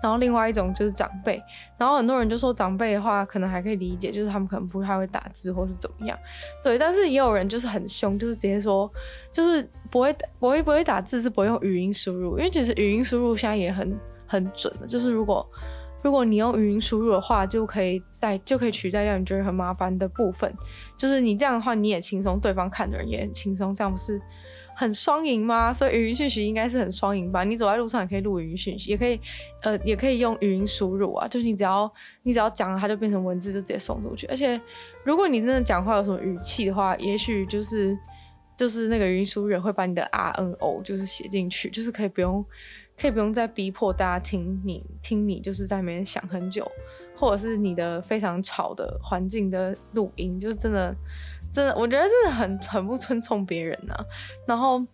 [0.03, 1.43] 然后另外一种就是长辈。
[1.77, 6.19] 然后很多人就说长辈的话可能还可以理解，就是他们可能不太会打字或是怎么样。
[6.65, 8.91] 对，但是也有人就是很凶，就是直接说，
[9.31, 15.47] 就是不会不会不会打字是不会用语音输入，因为其实语音输入现在也很很准的，就是如果。
[16.07, 20.55] 如果你用语音输入的话，就可以代就可以取代掉你觉得很麻烦的部分。
[20.97, 24.23] 就是你这样的话，你也轻松，对方看的人也很轻松，这样不是
[24.77, 25.73] 很双赢吗？
[25.73, 27.43] 所以语音讯息应该是很双赢吧？
[27.43, 29.21] 你走在路上也可以录语音讯息，也可以
[29.63, 31.27] 呃也可以用语音输入啊。
[31.27, 31.93] 就是你只要
[32.23, 34.29] 你只要讲了，它就变成文字，就直接送出去。
[34.29, 34.61] 而且
[35.03, 37.99] 如果你真的讲话有什么语气的话，也许就是
[38.57, 42.45] 就是那个语音输入会把你的 R N O 就是写进去，就是可以不用。
[42.99, 46.71] 可以不用再逼迫大家听你听你，就是在那边想很久，
[47.17, 50.95] 或者是你的非常吵的环境的录音，就真的，
[51.53, 53.95] 真的，我觉得真的很很不尊重别人呐、
[54.47, 54.85] 然后。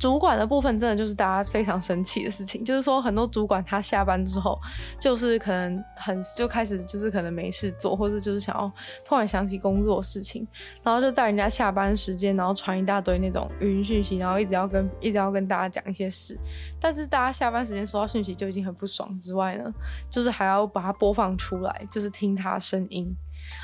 [0.00, 4.58] 主管的部分真的就是大家非常生气的事情，就是说很多主管他下班之后，
[4.98, 8.72] 就是可能很就开始就是可能没事做，或者就是想要
[9.04, 10.48] 突然想起工作事情，
[10.82, 16.34] 然后就在人家下班时间，然后传一大堆那种语音讯息，然后一直要跟一直要跟大家讲一些事，
[16.80, 19.70] 但是大家下班时间收到讯息就已经很不爽之外呢，
[20.08, 23.14] 就是还要把它播放出来，就是听他声音。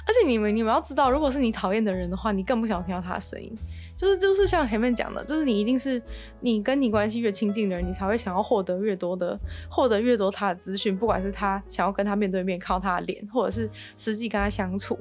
[0.06, 3.56] 而且你们你们要知道，如果是你讨厌的人的话，你更不想听到他的声音。
[3.96, 6.00] 就是就是像前面讲的，就是你一定是
[6.40, 9.38] 你跟你关系越亲近的人，你才会想要获得越多的
[9.70, 14.98] 获得越多他的资讯，不管是他想要跟他面对面靠他的脸，或者是实际跟他相处。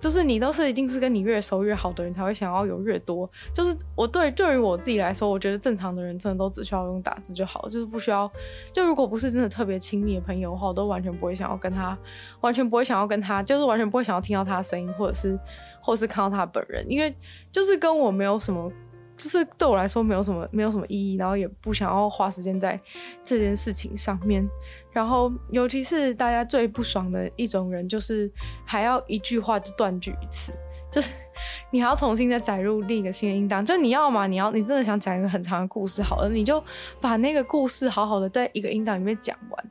[0.00, 3.30] 就是你都是一定是跟你越熟越好的人才会想要有越多。
[3.54, 8.30] 就是我对对于我自己来说，我觉得正常的人真的都只需要用打字就好，就是不需要。
[8.70, 11.96] 就如果不是真的特别亲密的朋友的话，我都完全不会想要跟他，
[12.42, 15.38] 完全不会想要跟他，就是完全不会想要听到他的声音，或者是
[15.84, 17.14] 或是看到他本人，因为
[17.52, 18.72] 就是跟我没有什么。
[19.16, 22.78] 就是对我来说没有什么没有什么意义，然后也不想要花时间在
[23.22, 24.44] 这件事情上面。
[24.90, 28.28] 然后尤其是大家最不爽的一种人，就是
[28.64, 30.52] 还要一句话就断句一次，
[30.90, 31.12] 就是
[31.70, 33.64] 你还要重新再载入另一个新的音档。
[33.64, 36.60] 就你要嘛，你要你真的想讲一个很长的故事，好了，你就
[37.00, 39.70] 把那个故事好好的在一个音档里面讲完。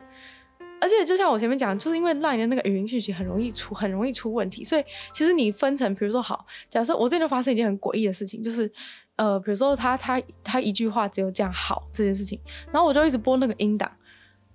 [0.84, 8.72] 而且就像我前面讲，就是因为 LINE 的那个语音讯息很容易出很容易出问题，所以其实你分成，比如说好，假设我这边就发生一件很诡异的事情，就是。
[9.16, 12.40] 呃，比如说他他他一句话只有这样好这件事情，
[12.72, 13.88] 然后我就一直播那个音档，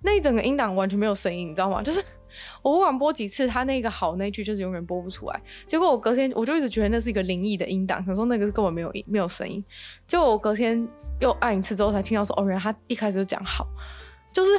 [0.01, 1.81] 那一整个音档完全没有声音，你知道吗？
[1.81, 2.03] 就是
[2.61, 5.41] 我不管播几次，他那个好那句就是永远播不出来。
[5.65, 9.63] 结果我隔天我就一直觉得那是一个灵异的音档，可是说那个是根本没有没有声音。
[10.05, 10.85] 结果我隔天
[11.21, 13.65] 又按一次之后才听到说，哦，原来他一开始就讲好，
[14.33, 14.51] 就是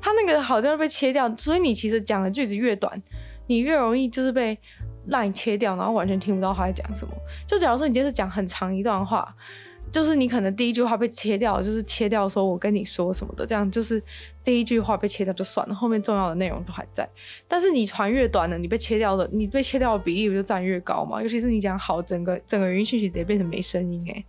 [0.00, 3.02] 他那个好像被切掉，所以你其实讲的句子越短，
[3.46, 4.58] 你越容易就是被。
[5.06, 7.12] 让你切掉，然后完全听不到他在讲什么。
[7.46, 9.36] 就假如说你今天是讲很长一段话，
[9.92, 14.02] 就是你可能第一句话被切掉，就是切掉说我跟你说什么的，这样就是
[14.42, 17.06] 第一句话被切掉就算了，后面重要的内容都还在。
[17.46, 21.20] 但是你传越短的，你被切掉的，你被切掉的比例不就占越高嘛？
[21.20, 24.24] 尤其是你讲好，整个整个语音讯息直接变成没声音诶。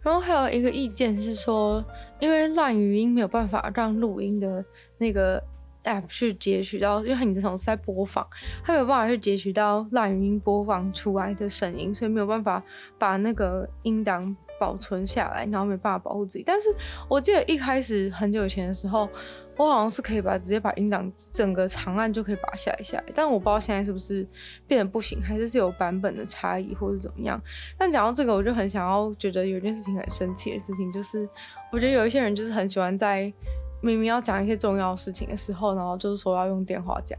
[0.00, 1.84] 然后还有一个意见是说，
[2.20, 4.64] 因为烂语音没有办法让录音的
[4.98, 5.42] 那个
[5.84, 8.26] app 去截取到，因为你这种是在播放，
[8.62, 12.62] 它没有办法去截取到烂语音播放出来的声音，所以没有办法
[12.98, 14.36] 把那个音档。
[14.60, 16.44] 保存下来，然后没办法保护自己。
[16.46, 16.68] 但是
[17.08, 19.08] 我记得一开始很久以前的时候，
[19.56, 23.04] 我好像是可以把直接把音档整个长按就可以拔下来下来。
[23.14, 24.28] 但我不知道现在是不是
[24.66, 27.40] 变得不行，还是是有版本的差异，或者怎么样。
[27.78, 31.26] 但讲到这个，我就很想要觉得有一件事情很生气的事情，就是
[31.70, 33.32] 我觉得有一些人就是很喜欢在
[33.80, 37.18] 明明要讲一些重要事情的时候，然后就是说要用电话讲，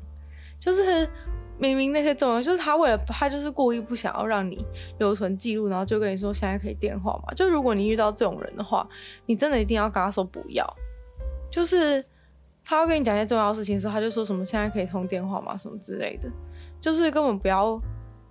[0.59, 1.07] 就是。
[1.59, 4.65] 明明那些重要，就是他为了他就是故意不想要让你
[4.97, 7.31] 留存记录，然后就跟你说现在可以电话嘛。
[7.35, 8.89] 就如果你遇到这种人的话，
[9.27, 10.65] 你真的一定要跟他说不要。
[11.51, 12.03] 就是
[12.65, 16.27] 他要跟你讲一些重要事情的时候，他就说什么现在可以通电话嘛，什么之类的。
[16.79, 17.79] 就是根本不要，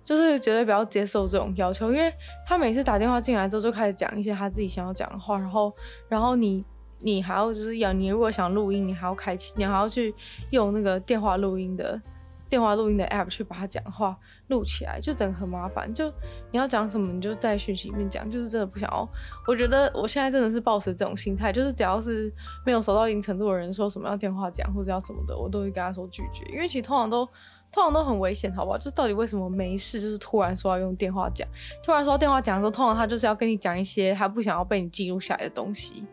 [0.03, 2.11] 就是绝对不要接受这种要求，因为
[2.45, 5.73] 他每次打电话进来之后就开始讲一些他自己想要讲的话，然后
[6.07, 6.63] 然后你
[6.99, 10.13] 你还要就是要你如果想录音，你还要开启，你还要去
[10.51, 12.01] 用那个电话录音的。
[12.49, 14.13] 电话录音的 app 去把它讲话
[14.47, 15.89] 录起来，就整个很麻烦。
[15.93, 16.09] 就
[16.51, 19.07] 你要讲什么，你就在讯息里面讲，就是真的不想要。
[19.47, 22.29] 我觉得我现在真的是抱持这种心态，就是只要是
[22.65, 26.43] 没有熟到一定程度的人说什么要电话讲或者要什么的，我都会跟他说拒绝。
[26.51, 27.25] 因为其实通常都
[27.71, 28.77] 通常都很危险，好不好？
[28.77, 31.47] 就到底为什么没事，就是突然说要用电话讲，
[31.83, 36.03] 突然说电话讲的时候，通常他就是要跟你讲一些他不想要被你记录下来的东西。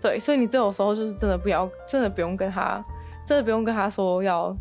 [0.00, 2.84] 对，所以你这种时候就是真的不要，真的不用跟他，
[3.26, 4.56] 真的不用跟他说要。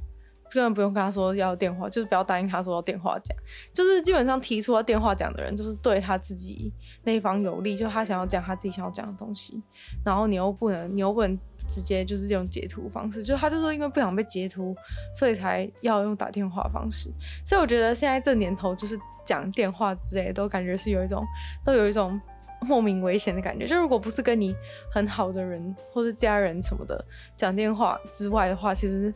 [0.51, 3.36] 根本不用跟他说要电话，就是不要答应他说要电话讲，
[3.73, 9.60] 就是基本上提出要电话讲的人，就是对他自己那一方有利，就他想要讲他自己想要讲的东西，
[10.06, 11.36] 然后你又不能，你又不能
[11.67, 14.76] 直接就是用截图方式，就他就说因为不想被截图，
[15.15, 17.12] 所以才要用打电话方式。
[17.45, 21.26] 所以我觉得现在这年头，就是讲电话之类，都感觉是有一种，
[21.63, 22.19] 都有一种
[22.62, 23.67] 莫名危险的感觉。
[23.67, 24.56] 就如果不是跟你
[24.91, 29.13] 很好的人或是家人什么的讲电话之外的话，其实。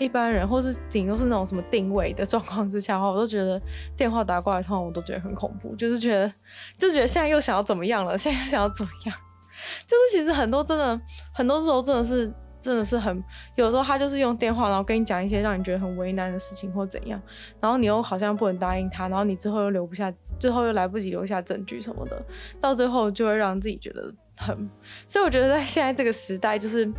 [0.00, 3.60] 一般人，或是顶多是那种什么定位的状况之下的话，我都觉得
[3.96, 6.32] 电话打过来，通常我都觉得很恐怖，就是觉得，
[6.78, 9.16] 就觉得现在又想要怎么样了，现在又想要怎么样，
[9.86, 11.00] 就是其实很多真的，
[11.32, 13.22] 很多时候真的是，真的是很，
[13.56, 17.20] 有时候他就是用电话，然后跟你讲一些让你觉得很为难的事情或怎样，
[17.60, 22.22] 然后你又好像不能答应他，然后你之后又留不下，最后又来不及留下证据什么的，
[22.60, 24.68] 到最后就会让自己觉得很，
[25.06, 26.90] 所以我觉得在现在这个时代，就是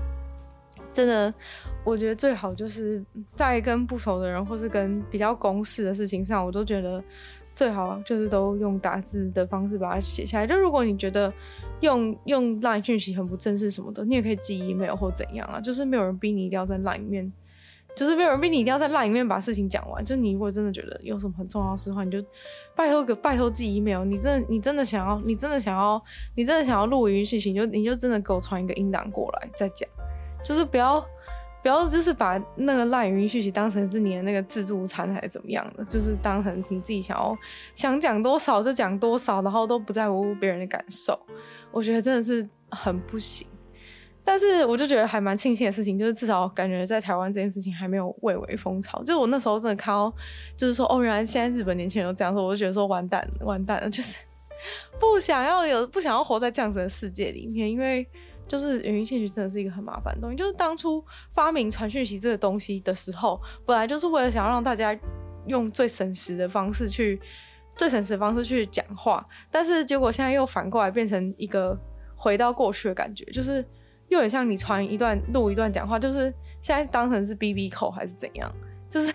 [0.91, 1.33] 真的。
[1.85, 7.01] 我觉得最好就是在跟不熟的人，或是跟比较公事的事情上，我都觉得
[7.59, 10.47] 最好就是都用打字的方式把它写下来。
[10.47, 11.31] 就如果你觉得
[11.81, 15.59] 用用 LINE 讯息很不正式什么的，你也可以寄 email 或怎样啊。
[15.59, 17.33] 就是没有人逼你一定要在 LINE 里面，
[17.97, 20.01] 就是没有人逼你一定要在 LINE 里面把事情讲完。
[20.05, 22.23] 就你如果真的觉得有什么很重要的事的话，你就
[22.77, 24.05] 拜托个拜托寄 email。
[24.05, 26.01] 你真的你真的想要你真的想要
[26.35, 29.89] 你真的想要录语音讯息，你就你就真的给我传一个音档过来再讲，
[30.45, 31.05] 就是不要。
[31.69, 37.37] 不要就是把那个 LINE 语音讯息当成是你的那个自助餐还是怎么样的，就是当成你自己想要
[37.75, 41.15] 想讲多少就讲多少，然后都不在乎别人的感受。
[41.69, 43.47] 我觉得真的是很不行。
[44.23, 48.97] 但是我就觉得还蛮庆幸的事情，就是至少感觉在台湾这件事情还没有蔚为风潮。
[49.03, 50.11] 就是我那时候真的看到，
[50.57, 54.25] 就是说哦，原来现在日本年轻人都这样说，我就觉得说完蛋了，完蛋了，就是
[54.99, 58.09] 不想要有不想要活在这样子的世界里面，因为。
[58.49, 60.35] 就是语音信息真的是一个很麻烦的东西。
[60.35, 64.97] 就是当初发明传讯息这个东西的时候，本来就是为了想要让大家
[65.45, 67.21] 用最省时的方式去
[67.77, 71.77] 最省时的方式去讲话，但是结果现在又反过来变成一个
[72.17, 73.63] 回到过去的感觉，就是
[74.09, 78.51] 又很像你传一段录一段讲话，就是现在当成是 BB 口还是怎样，
[78.89, 79.13] 就是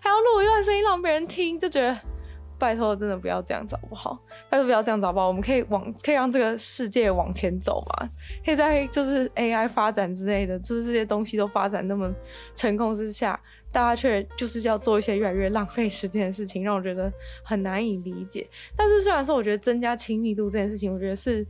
[0.00, 1.98] 还要录一段声音让别人听，就觉得。
[2.58, 4.18] 拜托，真的不要这样子好不好？
[4.48, 5.28] 拜托不要这样子好不好？
[5.28, 8.08] 我们可以往，可以让这个世界往前走嘛？
[8.44, 12.12] 可以在就是 AI 发展之类的，就是这些东西都发展那么
[12.54, 13.38] 成功之下，
[13.72, 17.12] 大家却就是要做一些越来越浪费时间的事情，让我觉得
[17.42, 18.48] 很难以理解。
[18.76, 21.46] 但是虽然说，我觉得增加亲密度这件事情，我觉得是。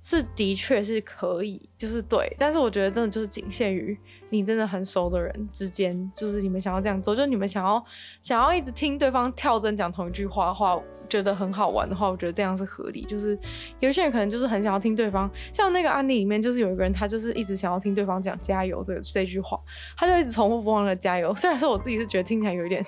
[0.00, 3.98] 是的确是可以，就是对，但是我觉得真的就是仅限于
[4.30, 7.84] 你真的很熟的人之间，就是你们想要这样做，就是你们想要
[8.22, 13.02] 想要一直听对方跳针讲同一句话的话，觉得很好玩的话，我觉得这样是合理。
[13.06, 13.36] 就是
[13.80, 19.58] 有些人可能就是很想要听对方，像那个案例里面，就是有一个人他就是一直想要听对方讲加油这个这句话，
[19.96, 21.34] 他就一直重复不忘了加油。
[21.34, 22.84] 虽然说我自己是觉得听起来有一点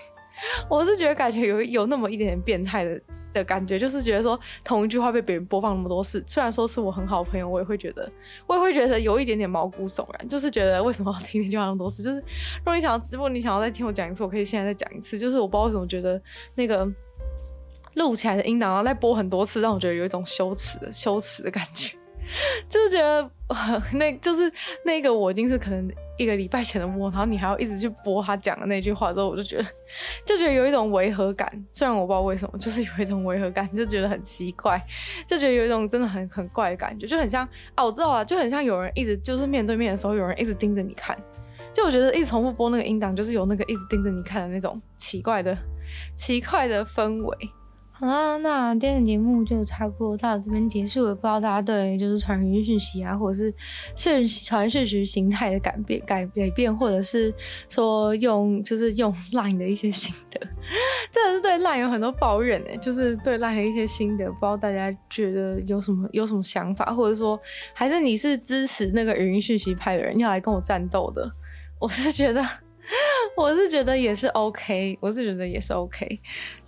[0.69, 3.01] 我是觉得感觉有有那么一点点变态的
[3.33, 8.11] 的感觉，就是觉得说同一句话被别人播放那么多次，虽然说是我很好的朋友，我也会觉得，
[8.47, 12.03] 我也会觉得有一点点毛骨悚然，就是觉得为什么要听那句话那么多次？
[12.03, 15.19] 就是如果你想要，如果你想要再听我讲一次，我可以现在再讲一次。
[15.19, 16.21] 就是我不知道为什么觉得
[16.55, 16.89] 那个
[17.95, 21.97] 录起来的音档，然后再播很多次，让我觉得有一种羞耻的羞耻的感觉。
[22.69, 23.31] 就是觉得，
[23.95, 24.53] 那就是
[24.85, 29.65] 那个我已经是可能一个礼拜前的我，然后你还要一直去播他讲的那句话之后，我就觉得
[30.25, 31.51] 就觉得有一种违和感。
[31.73, 34.81] 虽然我不知道为什么，就是有一种违和感，就觉得很奇怪，
[35.27, 41.17] 就觉得有一种真的很很怪的感觉，就很像啊，我知道了，就很像有人一直就是面对面的时候，有人一直盯着你看。
[41.73, 45.57] 就我觉得一直重复播那个音档，就是有那个一直盯着你看的那种奇怪的
[46.17, 47.37] 奇怪的氛围。
[48.01, 51.15] 好啦，那今天的节目就差不多到这边结束了。
[51.15, 53.55] 不知道大家对就是传语音讯息啊，或者是
[53.95, 57.31] 讯传讯息形态的改变、改改变，或者是
[57.69, 60.41] 说用就是用 Line 的一些心得，
[61.13, 62.75] 真的是对 Line 有很多抱怨呢。
[62.79, 67.39] 就是对 Line 的一些心得，不知道大家觉得有什么有什么想法，或者说
[67.75, 71.31] 还是你是支持那个语音讯息派的人要来跟我战斗的？
[71.79, 72.43] 我是觉得。
[73.37, 76.21] 我是觉得也是 OK，我是觉得也是 OK，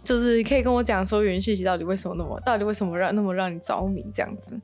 [0.05, 4.61] 就是可以跟我讲说原信息到底为什么那么，到底为什么让那么让你着迷这样子，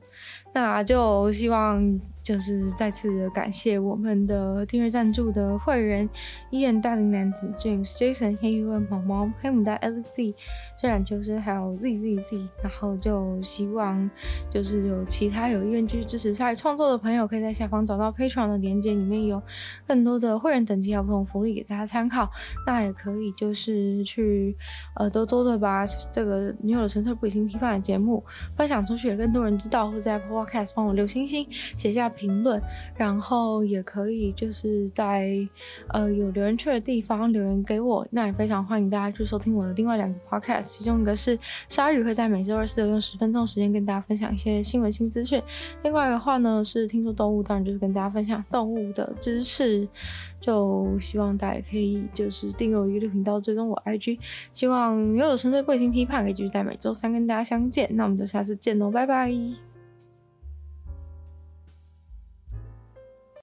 [0.53, 1.99] 那就希望。
[2.21, 6.07] 就是再次感谢我们的订阅赞助的会员
[6.51, 10.35] 伊恩大龄男子 James Jason 黑羽问毛毛黑牡丹 LZ
[10.79, 14.09] 虽然就是还有 Z Z Z，然后就希望
[14.49, 19.41] 就是有其他有意愿继续支持鲨鱼创作的朋友，可以在下方找到 Patreon 的链接，里面有
[19.87, 22.29] 更多的会员等级还有不同福利给大家参考。
[22.65, 24.55] 那也可以就是去
[24.95, 28.23] 呃多多的把这个女友的纯粹不理性批判的节目
[28.55, 32.09] 分享出去，给更多人知道，或在 Podcast 帮我留星星，写下。
[32.19, 32.61] 评论，
[32.95, 35.29] 然后也可以就是在
[35.89, 45.41] 呃有留言区的地方留言给我，那也非常欢迎大家去收听我的另外两个 podcast，其中一个是鲨鱼会在每周二、四用十分钟时间跟大家分享一些新闻新资讯，
[45.83, 49.87] 另外的话呢是听说动物，当然就是跟大家分享动物的知识，
[50.39, 54.19] 就希望大家可以就是订阅我的频道，追踪我 IG，
[54.53, 59.68] 希望拥有纯粹不理性批判可以继续在每周三跟大家相见，那我们就下次见喽，拜拜。